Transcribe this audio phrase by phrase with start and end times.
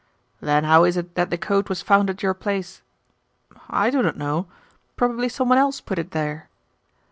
[0.41, 2.81] 'Then how is it that the coat was found at your place?'
[3.69, 4.47] 'I do not know.
[4.95, 6.49] Probably some one else put it there.